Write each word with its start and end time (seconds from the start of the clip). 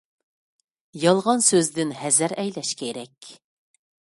يالغان 1.03 1.43
سۆزدىن 1.49 1.93
ھەزەر 2.01 2.35
ئەيلەش 2.45 2.73
كېرەك. 2.81 3.31